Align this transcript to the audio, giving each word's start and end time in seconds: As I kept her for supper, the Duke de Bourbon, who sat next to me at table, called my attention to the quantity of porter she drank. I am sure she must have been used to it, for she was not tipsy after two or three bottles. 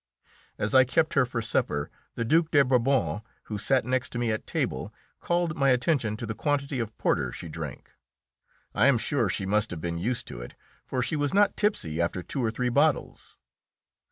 As 0.57 0.73
I 0.73 0.83
kept 0.83 1.13
her 1.13 1.27
for 1.27 1.43
supper, 1.43 1.91
the 2.15 2.25
Duke 2.25 2.49
de 2.49 2.65
Bourbon, 2.65 3.21
who 3.43 3.59
sat 3.59 3.85
next 3.85 4.09
to 4.13 4.17
me 4.17 4.31
at 4.31 4.47
table, 4.47 4.91
called 5.19 5.55
my 5.55 5.69
attention 5.69 6.17
to 6.17 6.25
the 6.25 6.33
quantity 6.33 6.79
of 6.79 6.97
porter 6.97 7.31
she 7.31 7.47
drank. 7.47 7.91
I 8.73 8.87
am 8.87 8.97
sure 8.97 9.29
she 9.29 9.45
must 9.45 9.69
have 9.69 9.79
been 9.79 9.99
used 9.99 10.27
to 10.29 10.41
it, 10.41 10.55
for 10.87 11.03
she 11.03 11.15
was 11.15 11.35
not 11.35 11.55
tipsy 11.55 12.01
after 12.01 12.23
two 12.23 12.43
or 12.43 12.49
three 12.49 12.69
bottles. 12.69 13.37